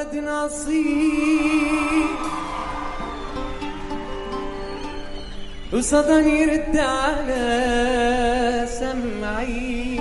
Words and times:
ولد 0.00 0.24
نصيب. 0.24 2.08
وصدى 5.72 6.12
يرد 6.12 6.76
على 6.76 8.66
سمعي. 8.80 10.00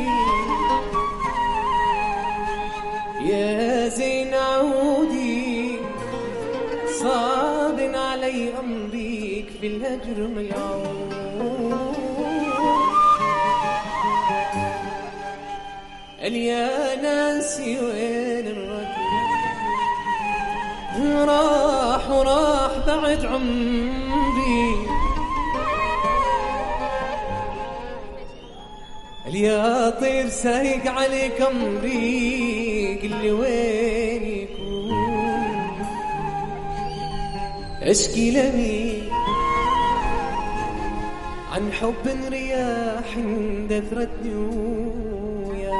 يا 3.21 3.87
زين 3.87 4.33
عودي 4.33 5.79
صاب 7.01 7.79
علي 7.95 8.53
أمريك 8.59 9.47
في 9.61 9.67
الهجر 9.67 10.27
ملعون. 10.35 11.09
قال 16.21 16.35
يا 16.35 16.95
ناسي 16.95 17.79
وين 17.79 18.47
الركب 18.47 18.88
وراح 22.19 22.71
بعد 22.87 23.25
عمري. 23.25 24.75
يا 29.33 29.89
طير 29.89 30.29
سايق 30.29 30.91
عليك 30.91 31.41
امري 31.41 32.99
قل 33.01 33.09
لي 33.21 33.31
وين 33.31 34.23
يكون؟ 34.23 35.79
أشكي 37.81 38.31
لمين 38.31 39.09
عن 41.51 41.71
حب 41.73 42.05
رياح 42.31 43.09
دثرتني 43.69 44.35
ويا 45.45 45.79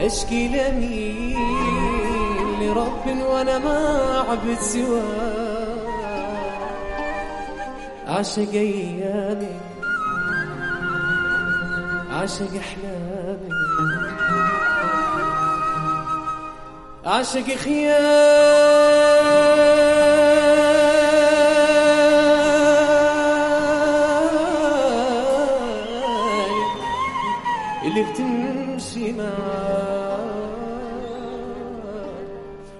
أشكي 0.00 0.48
لمين 0.48 1.37
لرب 2.88 3.22
وأنا 3.22 3.58
ما 3.58 4.24
عبد 4.28 4.58
سواه. 4.60 5.88
عشق 8.08 8.52
أيامي 8.54 9.60
عشق 12.12 12.52
أحلامي. 12.58 13.52
عشق 17.06 17.54
خيال 17.56 18.08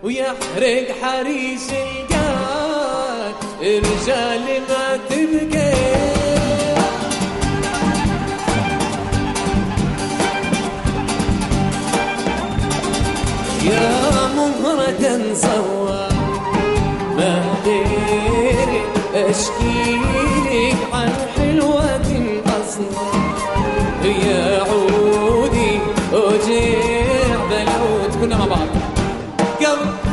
ويحرق 0.02 0.86
حريش 1.02 1.60
القاد 1.72 3.34
الرجال 3.62 4.62
ما 4.68 4.98
تبقى 5.10 5.78
يا 13.64 14.28
مهرة 14.36 15.34
صوى 15.34 16.08
ما 17.16 17.42
غيري 17.64 18.82
أشكيلك 19.14 20.07
Freedom. 29.68 30.07